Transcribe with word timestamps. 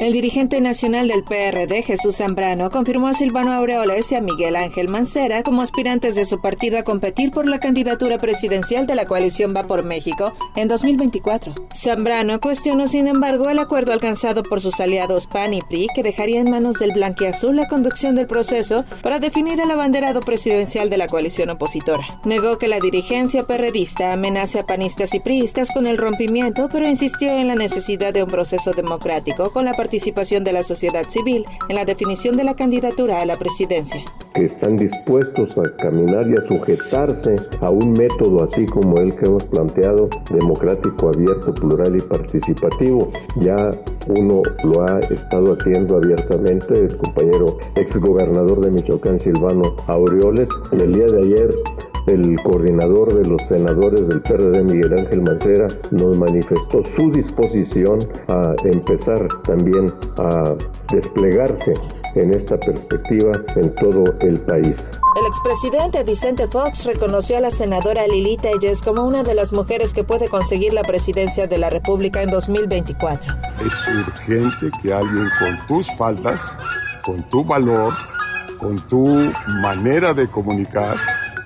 El 0.00 0.12
dirigente 0.12 0.60
nacional 0.60 1.08
del 1.08 1.24
PRD, 1.24 1.82
Jesús 1.82 2.18
Zambrano, 2.18 2.70
confirmó 2.70 3.08
a 3.08 3.14
Silvano 3.14 3.52
Aureoles 3.52 4.12
y 4.12 4.14
a 4.14 4.20
Miguel 4.20 4.54
Ángel 4.54 4.88
Mancera 4.88 5.42
como 5.42 5.60
aspirantes 5.60 6.14
de 6.14 6.24
su 6.24 6.40
partido 6.40 6.78
a 6.78 6.84
competir 6.84 7.32
por 7.32 7.48
la 7.48 7.58
candidatura 7.58 8.16
presidencial 8.16 8.86
de 8.86 8.94
la 8.94 9.06
coalición 9.06 9.52
Va 9.56 9.66
por 9.66 9.82
México 9.82 10.34
en 10.54 10.68
2024. 10.68 11.52
Zambrano 11.74 12.38
cuestionó, 12.38 12.86
sin 12.86 13.08
embargo, 13.08 13.48
el 13.48 13.58
acuerdo 13.58 13.92
alcanzado 13.92 14.44
por 14.44 14.60
sus 14.60 14.78
aliados 14.78 15.26
PAN 15.26 15.52
y 15.52 15.62
PRI 15.62 15.88
que 15.92 16.04
dejaría 16.04 16.38
en 16.38 16.48
manos 16.48 16.78
del 16.78 16.92
blanquiazul 16.92 17.56
la 17.56 17.66
conducción 17.66 18.14
del 18.14 18.28
proceso 18.28 18.84
para 19.02 19.18
definir 19.18 19.58
el 19.58 19.70
abanderado 19.70 20.20
presidencial 20.20 20.90
de 20.90 20.98
la 20.98 21.08
coalición 21.08 21.50
opositora. 21.50 22.20
Negó 22.24 22.56
que 22.56 22.68
la 22.68 22.78
dirigencia 22.78 23.48
perredista 23.48 24.12
amenace 24.12 24.60
a 24.60 24.64
panistas 24.64 25.12
y 25.14 25.18
priistas 25.18 25.72
con 25.72 25.88
el 25.88 25.98
rompimiento, 25.98 26.68
pero 26.70 26.86
insistió 26.86 27.32
en 27.32 27.48
la 27.48 27.56
necesidad 27.56 28.14
de 28.14 28.22
un 28.22 28.30
proceso 28.30 28.70
democrático 28.70 29.52
con 29.52 29.64
la 29.64 29.72
participación 29.72 29.87
participación 29.88 30.44
de 30.44 30.52
la 30.52 30.62
sociedad 30.62 31.08
civil 31.08 31.46
en 31.70 31.76
la 31.76 31.86
definición 31.86 32.36
de 32.36 32.44
la 32.44 32.54
candidatura 32.54 33.22
a 33.22 33.24
la 33.24 33.36
presidencia. 33.36 34.04
Que 34.34 34.44
están 34.44 34.76
dispuestos 34.76 35.56
a 35.56 35.62
caminar 35.78 36.28
y 36.28 36.34
a 36.34 36.46
sujetarse 36.46 37.36
a 37.62 37.70
un 37.70 37.94
método 37.94 38.44
así 38.44 38.66
como 38.66 38.98
el 38.98 39.16
que 39.16 39.24
hemos 39.24 39.46
planteado, 39.46 40.10
democrático, 40.30 41.08
abierto, 41.08 41.54
plural 41.54 41.96
y 41.96 42.02
participativo. 42.02 43.10
Ya 43.36 43.70
uno 44.08 44.42
lo 44.62 44.82
ha 44.82 45.00
estado 45.08 45.54
haciendo 45.54 45.96
abiertamente, 45.96 46.74
el 46.74 46.94
compañero 46.94 47.56
exgobernador 47.74 48.60
de 48.60 48.70
Michoacán, 48.70 49.18
Silvano 49.18 49.74
Aureoles, 49.86 50.50
y 50.70 50.82
el 50.82 50.92
día 50.92 51.06
de 51.06 51.18
ayer 51.20 51.50
el 52.08 52.36
coordinador 52.42 53.14
de 53.14 53.28
los 53.28 53.42
senadores 53.42 54.08
del 54.08 54.20
PRD, 54.22 54.64
Miguel 54.64 54.94
Ángel 54.98 55.22
Mancera, 55.22 55.68
nos 55.90 56.18
manifestó 56.18 56.82
su 56.82 57.10
disposición 57.10 57.98
a 58.28 58.54
empezar 58.64 59.28
también 59.44 59.92
a 60.18 60.54
desplegarse 60.92 61.74
en 62.14 62.34
esta 62.34 62.58
perspectiva 62.58 63.32
en 63.56 63.74
todo 63.74 64.04
el 64.20 64.40
país. 64.40 64.90
El 65.20 65.26
expresidente 65.26 66.02
Vicente 66.04 66.46
Fox 66.48 66.84
reconoció 66.84 67.36
a 67.36 67.40
la 67.40 67.50
senadora 67.50 68.06
Lili 68.06 68.36
Telles 68.36 68.82
como 68.82 69.04
una 69.04 69.22
de 69.22 69.34
las 69.34 69.52
mujeres 69.52 69.92
que 69.92 70.04
puede 70.04 70.28
conseguir 70.28 70.72
la 70.72 70.82
presidencia 70.82 71.46
de 71.46 71.58
la 71.58 71.70
República 71.70 72.22
en 72.22 72.30
2024. 72.30 73.34
Es 73.64 73.88
urgente 73.88 74.70
que 74.82 74.92
alguien 74.92 75.28
con 75.38 75.66
tus 75.66 75.90
faltas, 75.96 76.52
con 77.04 77.22
tu 77.28 77.44
valor, 77.44 77.92
con 78.58 78.76
tu 78.88 79.06
manera 79.62 80.14
de 80.14 80.28
comunicar, 80.28 80.96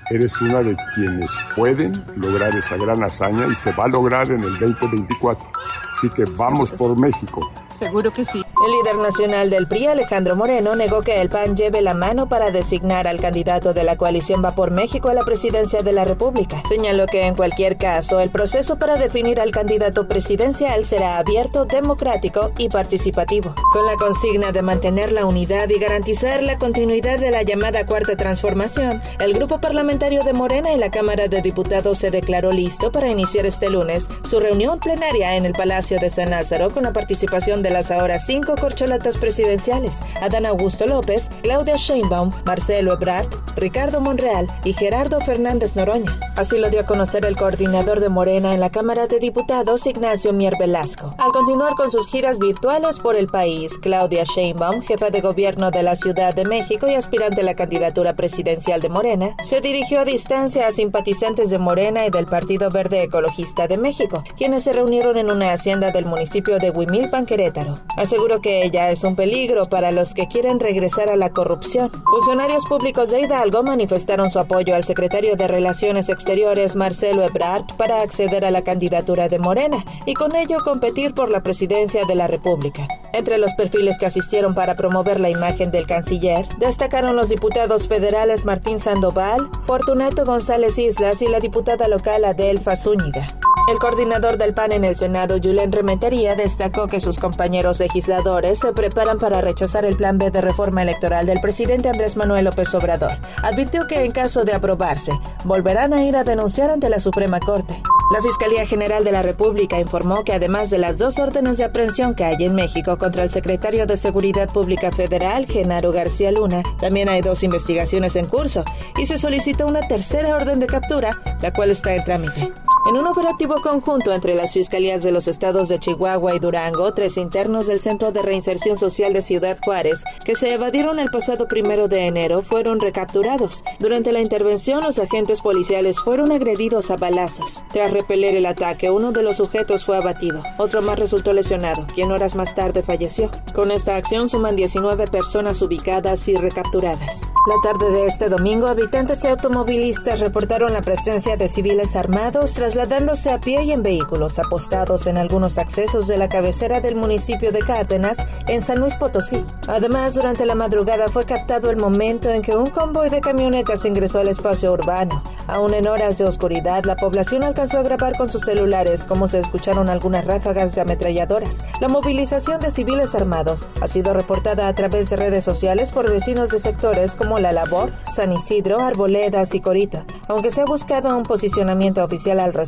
eres 0.09 0.39
una 0.41 0.61
de 0.61 0.75
quienes 0.93 1.31
pueden 1.55 1.93
lograr 2.15 2.55
esa 2.55 2.77
gran 2.77 3.03
hazaña 3.03 3.47
y 3.47 3.55
se 3.55 3.71
va 3.71 3.85
a 3.85 3.87
lograr 3.87 4.29
en 4.31 4.43
el 4.43 4.59
2024. 4.59 5.47
Así 5.93 6.09
que 6.09 6.25
vamos 6.35 6.71
por 6.71 6.99
México. 6.99 7.51
Seguro 7.83 8.13
que 8.13 8.23
sí. 8.23 8.41
El 8.65 8.71
líder 8.71 8.95
nacional 8.95 9.49
del 9.49 9.67
PRI, 9.67 9.87
Alejandro 9.87 10.37
Moreno, 10.37 10.73
negó 10.73 11.01
que 11.01 11.15
el 11.19 11.27
PAN 11.27 11.57
lleve 11.57 11.81
la 11.81 11.93
mano 11.93 12.29
para 12.29 12.49
designar 12.49 13.09
al 13.09 13.19
candidato 13.19 13.73
de 13.73 13.83
la 13.83 13.97
coalición 13.97 14.41
Va 14.43 14.51
por 14.51 14.71
México 14.71 15.09
a 15.09 15.13
la 15.13 15.25
presidencia 15.25 15.81
de 15.81 15.91
la 15.91 16.05
República. 16.05 16.63
Señaló 16.69 17.05
que 17.05 17.23
en 17.23 17.35
cualquier 17.35 17.77
caso, 17.77 18.21
el 18.21 18.29
proceso 18.29 18.79
para 18.79 18.95
definir 18.95 19.41
al 19.41 19.51
candidato 19.51 20.07
presidencial 20.07 20.85
será 20.85 21.17
abierto, 21.17 21.65
democrático 21.65 22.53
y 22.57 22.69
participativo, 22.69 23.53
con 23.73 23.85
la 23.85 23.95
consigna 23.95 24.53
de 24.53 24.61
mantener 24.61 25.11
la 25.11 25.25
unidad 25.25 25.67
y 25.69 25.77
garantizar 25.77 26.41
la 26.41 26.57
continuidad 26.57 27.19
de 27.19 27.31
la 27.31 27.43
llamada 27.43 27.85
Cuarta 27.85 28.15
Transformación. 28.15 29.01
El 29.19 29.33
grupo 29.33 29.59
parlamentario 29.59 30.23
de 30.23 30.31
Morena 30.31 30.71
en 30.71 30.79
la 30.79 30.89
Cámara 30.89 31.27
de 31.27 31.41
Diputados 31.41 31.97
se 31.97 32.11
declaró 32.11 32.49
listo 32.51 32.93
para 32.93 33.09
iniciar 33.09 33.45
este 33.45 33.69
lunes 33.69 34.07
su 34.23 34.39
reunión 34.39 34.79
plenaria 34.79 35.35
en 35.35 35.45
el 35.45 35.51
Palacio 35.51 35.99
de 35.99 36.09
San 36.09 36.29
Lázaro 36.29 36.69
con 36.71 36.83
la 36.83 36.93
participación 36.93 37.61
de 37.61 37.72
las 37.73 37.91
ahora 37.91 38.19
cinco 38.19 38.55
corcholatas 38.55 39.17
presidenciales, 39.17 40.01
Adán 40.21 40.45
Augusto 40.45 40.85
López, 40.85 41.29
Claudia 41.41 41.75
Sheinbaum, 41.75 42.31
Marcelo 42.45 42.93
Ebrard, 42.93 43.27
Ricardo 43.55 43.99
Monreal 43.99 44.47
y 44.63 44.73
Gerardo 44.73 45.19
Fernández 45.21 45.75
Noroña. 45.75 46.19
Así 46.37 46.57
lo 46.57 46.69
dio 46.69 46.81
a 46.81 46.85
conocer 46.85 47.25
el 47.25 47.35
coordinador 47.35 47.99
de 47.99 48.09
Morena 48.09 48.53
en 48.53 48.59
la 48.59 48.69
Cámara 48.69 49.07
de 49.07 49.19
Diputados, 49.19 49.85
Ignacio 49.87 50.33
Mier 50.33 50.53
Velasco. 50.59 51.11
Al 51.17 51.31
continuar 51.31 51.73
con 51.73 51.91
sus 51.91 52.07
giras 52.07 52.39
virtuales 52.39 52.99
por 52.99 53.17
el 53.17 53.27
país, 53.27 53.77
Claudia 53.79 54.23
Sheinbaum, 54.23 54.81
jefa 54.81 55.09
de 55.09 55.21
gobierno 55.21 55.71
de 55.71 55.83
la 55.83 55.95
Ciudad 55.95 56.33
de 56.33 56.45
México 56.45 56.87
y 56.87 56.93
aspirante 56.93 57.41
a 57.41 57.43
la 57.43 57.55
candidatura 57.55 58.13
presidencial 58.15 58.81
de 58.81 58.89
Morena, 58.89 59.35
se 59.43 59.61
dirigió 59.61 60.01
a 60.01 60.05
distancia 60.05 60.67
a 60.67 60.71
simpatizantes 60.71 61.49
de 61.49 61.57
Morena 61.57 62.05
y 62.05 62.11
del 62.11 62.25
Partido 62.27 62.69
Verde 62.69 63.03
Ecologista 63.03 63.67
de 63.67 63.77
México, 63.77 64.23
quienes 64.37 64.63
se 64.63 64.73
reunieron 64.73 65.17
en 65.17 65.31
una 65.31 65.53
hacienda 65.53 65.91
del 65.91 66.05
municipio 66.05 66.59
de 66.59 66.69
Huimilpan, 66.69 67.25
Querétaro. 67.25 67.52
Aseguró 67.97 68.41
que 68.41 68.65
ella 68.65 68.89
es 68.89 69.03
un 69.03 69.15
peligro 69.15 69.65
para 69.65 69.91
los 69.91 70.13
que 70.13 70.27
quieren 70.27 70.59
regresar 70.59 71.11
a 71.11 71.15
la 71.15 71.29
corrupción. 71.29 71.91
Funcionarios 72.09 72.65
públicos 72.65 73.09
de 73.09 73.21
Hidalgo 73.21 73.63
manifestaron 73.63 74.31
su 74.31 74.39
apoyo 74.39 74.75
al 74.75 74.83
secretario 74.83 75.35
de 75.35 75.47
Relaciones 75.47 76.09
Exteriores 76.09 76.75
Marcelo 76.75 77.23
Ebrard 77.23 77.65
para 77.77 78.01
acceder 78.01 78.45
a 78.45 78.51
la 78.51 78.63
candidatura 78.63 79.27
de 79.29 79.39
Morena 79.39 79.83
y 80.05 80.13
con 80.13 80.35
ello 80.35 80.57
competir 80.63 81.13
por 81.13 81.29
la 81.29 81.43
presidencia 81.43 82.05
de 82.05 82.15
la 82.15 82.27
República. 82.27 82.87
Entre 83.13 83.37
los 83.37 83.53
perfiles 83.53 83.97
que 83.97 84.07
asistieron 84.07 84.55
para 84.55 84.75
promover 84.75 85.19
la 85.19 85.29
imagen 85.29 85.71
del 85.71 85.85
canciller, 85.85 86.47
destacaron 86.57 87.15
los 87.15 87.29
diputados 87.29 87.87
federales 87.87 88.45
Martín 88.45 88.79
Sandoval, 88.79 89.49
Fortunato 89.67 90.25
González 90.25 90.77
Islas 90.79 91.21
y 91.21 91.27
la 91.27 91.39
diputada 91.39 91.87
local 91.87 92.25
Adelfa 92.25 92.75
Zúñiga. 92.75 93.27
El 93.65 93.79
coordinador 93.79 94.37
del 94.37 94.53
PAN 94.53 94.73
en 94.73 94.83
el 94.83 94.97
Senado, 94.97 95.37
Julen 95.41 95.71
Remetería, 95.71 96.35
destacó 96.35 96.87
que 96.87 96.99
sus 96.99 97.17
compañeros 97.17 97.79
legisladores 97.79 98.59
se 98.59 98.73
preparan 98.73 99.19
para 99.19 99.39
rechazar 99.39 99.85
el 99.85 99.95
plan 99.95 100.17
B 100.17 100.31
de 100.31 100.41
reforma 100.41 100.81
electoral 100.81 101.25
del 101.25 101.39
presidente 101.39 101.87
Andrés 101.87 102.17
Manuel 102.17 102.43
López 102.43 102.73
Obrador. 102.75 103.17
Advirtió 103.41 103.87
que 103.87 104.03
en 104.03 104.11
caso 104.11 104.43
de 104.43 104.53
aprobarse, 104.53 105.13
volverán 105.45 105.93
a 105.93 106.03
ir 106.03 106.17
a 106.17 106.25
denunciar 106.25 106.71
ante 106.71 106.89
la 106.89 106.99
Suprema 106.99 107.39
Corte. 107.39 107.81
La 108.13 108.21
Fiscalía 108.21 108.65
General 108.65 109.05
de 109.05 109.13
la 109.13 109.23
República 109.23 109.79
informó 109.79 110.25
que 110.25 110.33
además 110.33 110.69
de 110.69 110.77
las 110.77 110.97
dos 110.97 111.17
órdenes 111.17 111.57
de 111.57 111.63
aprehensión 111.63 112.15
que 112.15 112.25
hay 112.25 112.35
en 112.39 112.53
México 112.53 112.97
contra 112.97 113.23
el 113.23 113.29
secretario 113.29 113.85
de 113.85 113.95
Seguridad 113.95 114.49
Pública 114.49 114.91
Federal, 114.91 115.45
Genaro 115.47 115.93
García 115.93 116.33
Luna, 116.33 116.63
también 116.79 117.07
hay 117.07 117.21
dos 117.21 117.43
investigaciones 117.43 118.17
en 118.17 118.27
curso 118.27 118.65
y 118.97 119.05
se 119.05 119.17
solicitó 119.17 119.67
una 119.67 119.87
tercera 119.87 120.35
orden 120.35 120.59
de 120.59 120.67
captura, 120.67 121.11
la 121.41 121.53
cual 121.53 121.71
está 121.71 121.95
en 121.95 122.03
trámite. 122.03 122.51
En 122.85 122.97
un 122.97 123.07
operativo 123.07 123.61
conjunto 123.61 124.11
entre 124.11 124.35
las 124.35 124.51
fiscalías 124.51 125.03
de 125.03 125.11
los 125.11 125.29
estados 125.29 125.69
de 125.69 125.79
Chihuahua 125.79 126.35
y 126.35 126.39
Durango, 126.39 126.93
tres 126.93 127.15
internos 127.15 127.67
del 127.67 127.79
Centro 127.79 128.11
de 128.11 128.21
Reinserción 128.21 128.77
Social 128.77 129.13
de 129.13 129.21
Ciudad 129.21 129.57
Juárez, 129.63 130.03
que 130.25 130.35
se 130.35 130.53
evadieron 130.53 130.99
el 130.99 131.09
pasado 131.09 131.47
primero 131.47 131.87
de 131.87 132.07
enero, 132.07 132.41
fueron 132.41 132.81
recapturados. 132.81 133.63
Durante 133.79 134.11
la 134.11 134.19
intervención, 134.19 134.83
los 134.83 134.99
agentes 134.99 135.39
policiales 135.39 135.97
fueron 135.97 136.33
agredidos 136.33 136.91
a 136.91 136.97
balazos. 136.97 137.63
Tras 137.71 137.89
repeler 137.91 138.35
el 138.35 138.45
ataque, 138.45 138.89
uno 138.89 139.13
de 139.13 139.23
los 139.23 139.37
sujetos 139.37 139.85
fue 139.85 139.95
abatido. 139.95 140.43
Otro 140.57 140.81
más 140.81 140.99
resultó 140.99 141.31
lesionado, 141.31 141.87
quien 141.95 142.11
horas 142.11 142.35
más 142.35 142.53
tarde 142.53 142.83
falleció. 142.83 143.31
Con 143.55 143.71
esta 143.71 143.95
acción 143.95 144.27
suman 144.27 144.57
19 144.57 145.07
personas 145.07 145.61
ubicadas 145.61 146.27
y 146.27 146.35
recapturadas. 146.35 147.21
La 147.45 147.55
tarde 147.61 147.91
de 147.91 148.05
este 148.05 148.29
domingo, 148.29 148.67
habitantes 148.67 149.23
y 149.23 149.27
automovilistas 149.27 150.21
reportaron 150.21 150.71
la 150.71 150.81
presencia 150.81 151.35
de 151.35 151.49
civiles 151.49 151.95
armados 151.95 152.53
tras 152.53 152.72
trasladándose 152.73 153.29
a 153.29 153.39
pie 153.39 153.63
y 153.65 153.71
en 153.71 153.83
vehículos 153.83 154.39
apostados 154.39 155.05
en 155.05 155.17
algunos 155.17 155.59
accesos 155.59 156.07
de 156.07 156.17
la 156.17 156.27
cabecera 156.27 156.81
del 156.81 156.95
municipio 156.95 157.51
de 157.51 157.59
Cárdenas, 157.59 158.17
en 158.47 158.63
San 158.63 158.79
Luis 158.79 158.95
Potosí. 158.95 159.45
Además, 159.67 160.15
durante 160.15 160.43
la 160.47 160.55
madrugada 160.55 161.07
fue 161.07 161.23
captado 161.23 161.69
el 161.69 161.77
momento 161.77 162.29
en 162.29 162.41
que 162.41 162.55
un 162.55 162.65
convoy 162.65 163.11
de 163.11 163.21
camionetas 163.21 163.85
ingresó 163.85 164.19
al 164.19 164.27
espacio 164.27 164.73
urbano. 164.73 165.21
Aún 165.45 165.75
en 165.75 165.87
horas 165.87 166.17
de 166.17 166.25
oscuridad, 166.25 166.83
la 166.85 166.95
población 166.95 167.43
alcanzó 167.43 167.77
a 167.77 167.83
grabar 167.83 168.17
con 168.17 168.31
sus 168.31 168.41
celulares 168.41 169.05
cómo 169.05 169.27
se 169.27 169.37
escucharon 169.37 169.87
algunas 169.87 170.25
ráfagas 170.25 170.73
de 170.73 170.81
ametralladoras. 170.81 171.63
La 171.79 171.89
movilización 171.89 172.59
de 172.59 172.71
civiles 172.71 173.13
armados 173.13 173.67
ha 173.81 173.87
sido 173.87 174.15
reportada 174.15 174.67
a 174.67 174.73
través 174.73 175.11
de 175.11 175.17
redes 175.17 175.43
sociales 175.43 175.91
por 175.91 176.09
vecinos 176.09 176.49
de 176.49 176.57
sectores 176.57 177.15
como 177.15 177.37
La 177.37 177.51
Labor, 177.51 177.91
San 178.11 178.33
Isidro, 178.33 178.81
Arboledas 178.81 179.53
y 179.53 179.61
Corita, 179.61 180.05
aunque 180.27 180.49
se 180.49 180.61
ha 180.61 180.65
buscado 180.65 181.15
un 181.15 181.23
posicionamiento 181.23 182.03
oficial 182.03 182.39
al 182.39 182.51
respecto, 182.51 182.62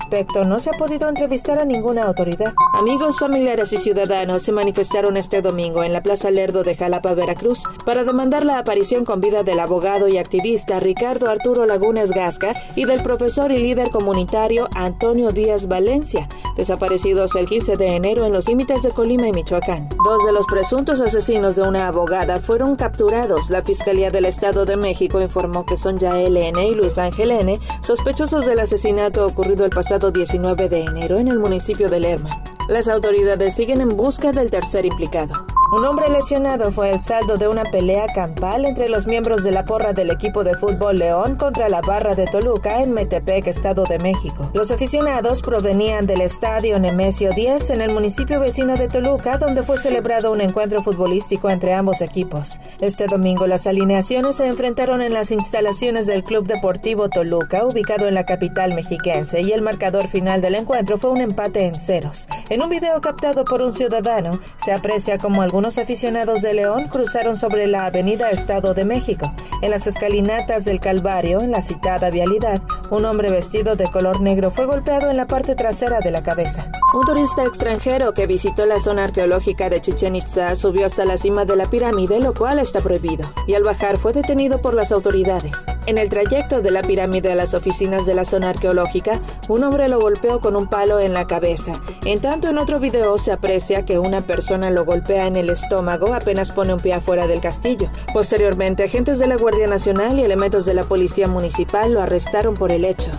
no 0.46 0.60
se 0.60 0.70
ha 0.70 0.74
podido 0.74 1.08
entrevistar 1.10 1.60
a 1.60 1.66
ninguna 1.66 2.04
autoridad. 2.04 2.54
Amigos, 2.74 3.18
familiares 3.20 3.72
y 3.74 3.78
ciudadanos 3.78 4.42
se 4.42 4.52
manifestaron 4.52 5.18
este 5.18 5.42
domingo 5.42 5.84
en 5.84 5.94
la 5.94 6.02
Plaza 6.02 6.32
Lerdo 6.32 6.64
de 6.64 6.76
Jalapa, 6.76 7.14
Veracruz, 7.14 7.64
para 7.86 8.04
demandar 8.04 8.46
la 8.46 8.60
aparición 8.60 9.06
con 9.06 9.22
vida 9.22 9.44
del 9.44 9.60
abogado 9.60 10.08
y 10.08 10.18
activista 10.18 10.80
Ricardo 10.80 11.30
Arturo 11.30 11.66
Lagunes 11.66 12.12
Gasca 12.12 12.56
y 12.76 12.86
del 12.86 13.02
profesor 13.02 13.52
y 13.52 13.58
líder 13.58 13.90
comunitario 13.90 14.68
Antonio 14.76 15.32
Díaz 15.32 15.68
Valencia, 15.68 16.28
desaparecidos 16.56 17.36
el 17.36 17.48
15 17.48 17.76
de 17.76 17.96
enero 17.96 18.26
en 18.26 18.34
los 18.34 18.48
límites 18.48 18.84
de 18.84 18.92
Colima 18.92 19.28
y 19.28 19.32
Michoacán. 19.32 19.90
Dos 20.04 20.26
de 20.26 20.32
los 20.32 20.46
presuntos 20.46 21.02
asesinos 21.02 21.56
de 21.56 21.64
una 21.64 21.88
abogada 21.88 22.38
fueron 22.38 22.76
capturados. 22.76 23.50
La 23.50 23.64
Fiscalía 23.64 24.10
del 24.10 24.26
Estado 24.26 24.66
de 24.66 24.78
México 24.78 25.22
informó 25.22 25.66
que 25.66 25.78
son 25.78 25.98
Yael 25.98 26.38
N. 26.38 26.68
y 26.68 26.76
Luis 26.76 26.98
Ángel 26.98 27.32
N., 27.32 27.60
sospechosos 27.82 28.46
del 28.46 28.60
asesinato 28.60 29.26
ocurrido 29.26 29.66
el 29.66 29.72
pasado 29.72 30.12
19 30.12 30.70
de 30.70 30.82
enero 30.82 31.18
en 31.18 31.28
el 31.28 31.40
municipio 31.40 31.90
de 31.90 32.00
Lerma. 32.00 32.30
Las 32.68 32.88
autoridades 32.88 33.56
siguen 33.56 33.82
en 33.82 33.90
busca 33.90 34.32
del 34.32 34.50
tercer 34.50 34.86
implicado. 34.86 35.46
Un 35.72 35.84
hombre 35.84 36.10
lesionado 36.10 36.72
fue 36.72 36.92
el 36.92 37.02
saldo 37.02 37.38
de 37.38 37.48
una 37.48 37.64
pelea 37.64 38.06
campal 38.14 38.66
entre 38.66 38.88
los 38.88 39.08
miembros 39.08 39.44
de 39.44 39.50
la 39.50 39.66
porra 39.66 39.94
del 39.94 40.12
equipo 40.12 40.44
de 40.44 40.54
fútbol 40.54 40.98
León 40.98 41.38
contra 41.38 41.70
la 41.70 41.82
barra 41.82 42.14
de 42.14 42.28
Toluca 42.28 42.84
en 42.84 42.92
Metepec, 42.92 43.48
Estado 43.48 43.84
de 43.86 43.98
México. 43.98 44.52
Los 44.54 44.70
aficionados 44.70 45.42
provenían 45.42 46.06
del 46.06 46.22
estadio 46.22 46.80
Nemesio 46.80 47.32
10 47.32 47.72
en 47.72 47.82
el 47.82 47.92
municipio 47.92 48.40
vecino 48.40 48.78
de 48.78 48.88
Toluca, 48.88 49.40
donde 49.40 49.64
fue 49.64 49.80
celebrado 49.80 50.32
un 50.32 50.42
encuentro 50.42 50.84
futbolístico 50.84 51.50
entre 51.50 51.74
ambos 51.74 52.02
equipos. 52.02 52.60
Este 52.80 53.08
domingo 53.08 53.48
las 53.48 53.66
alineaciones 53.66 54.36
se 54.36 54.46
enfrentaron 54.46 55.02
en 55.02 55.14
las 55.14 55.32
instalaciones 55.32 56.06
del 56.06 56.24
Club 56.24 56.46
Deportivo 56.46 57.10
Toluca, 57.10 57.66
ubicado 57.66 58.08
en 58.08 58.14
la 58.14 58.26
capital 58.26 58.76
mexiquense, 58.76 59.42
y 59.42 59.52
el 59.52 59.64
marcador 59.64 60.08
final 60.08 60.42
del 60.42 60.56
encuentro 60.56 61.00
fue 61.00 61.10
un 61.10 61.22
empate 61.22 61.66
en 61.66 61.80
ceros. 61.80 62.28
En 62.50 62.62
un 62.62 62.70
video 62.70 63.02
captado 63.02 63.44
por 63.44 63.64
un 63.64 63.74
ciudadano, 63.74 64.40
se 64.58 64.72
aprecia 64.72 65.18
como 65.18 65.42
algunos 65.42 65.55
algunos 65.56 65.78
aficionados 65.78 66.42
de 66.42 66.54
León 66.54 66.90
cruzaron 66.90 67.38
sobre 67.38 67.66
la 67.66 67.86
avenida 67.86 68.30
Estado 68.30 68.74
de 68.74 68.84
México. 68.84 69.32
En 69.62 69.72
las 69.72 69.88
escalinatas 69.88 70.66
del 70.66 70.82
Calvario, 70.82 71.40
en 71.40 71.52
la 71.52 71.62
citada 71.62 72.10
vialidad, 72.10 72.62
un 72.90 73.06
hombre 73.06 73.32
vestido 73.32 73.78
de 73.78 73.88
color 73.88 74.20
negro 74.20 74.52
fue 74.52 74.66
golpeado 74.66 75.10
en 75.10 75.16
la 75.16 75.28
parte 75.28 75.56
trasera 75.56 76.02
de 76.02 76.12
la 76.12 76.24
cabeza. 76.24 76.70
Un 76.94 77.06
turista 77.06 77.46
extranjero 77.46 78.14
que 78.14 78.28
visitó 78.28 78.66
la 78.66 78.80
zona 78.80 79.06
arqueológica 79.06 79.70
de 79.70 79.80
Chichen 79.80 80.18
Itza 80.18 80.58
subió 80.58 80.88
hasta 80.88 81.06
la 81.06 81.18
cima 81.18 81.46
de 81.46 81.56
la 81.56 81.66
pirámide, 81.66 82.20
lo 82.20 82.34
cual 82.34 82.60
está 82.60 82.82
prohibido, 82.82 83.32
y 83.48 83.54
al 83.54 83.64
bajar 83.64 83.98
fue 83.98 84.12
detenido 84.12 84.62
por 84.62 84.74
las 84.74 84.92
autoridades. 84.92 85.66
En 85.88 85.98
el 85.98 86.10
trayecto 86.10 86.62
de 86.62 86.72
la 86.72 86.82
pirámide 86.82 87.32
a 87.32 87.36
las 87.36 87.54
oficinas 87.54 88.06
de 88.06 88.14
la 88.14 88.26
zona 88.26 88.50
arqueológica, 88.50 89.22
un 89.48 89.64
hombre 89.64 89.88
lo 89.88 90.00
golpeó 90.00 90.42
con 90.42 90.56
un 90.56 90.68
palo 90.68 91.00
en 91.00 91.14
la 91.14 91.28
cabeza. 91.28 91.74
En 92.04 92.20
tanto, 92.20 92.50
en 92.50 92.58
otro 92.58 92.80
video 92.80 93.18
se 93.18 93.32
aprecia 93.32 93.86
que 93.86 94.00
una 94.00 94.22
persona 94.22 94.70
lo 94.70 94.84
golpea 94.84 95.28
en 95.28 95.36
el 95.46 95.52
estómago 95.52 96.14
apenas 96.14 96.52
pone 96.52 96.74
un 96.74 96.80
pie 96.80 96.94
afuera 96.94 97.28
del 97.28 97.40
castillo. 97.40 97.90
Posteriormente, 98.14 98.84
agentes 98.84 99.20
de 99.20 99.28
la 99.28 99.38
Guardia 99.38 99.68
Nacional 99.68 100.20
y 100.20 100.24
elementos 100.24 100.66
de 100.66 100.74
la 100.74 100.84
Policía 100.84 101.28
Municipal 101.28 101.94
lo 101.94 102.02
arrestaron 102.02 102.56
por 102.56 102.72
el 102.72 102.84
hecho. 102.84 103.12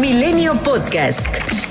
Milenio 0.00 0.54
Podcast. 0.54 1.63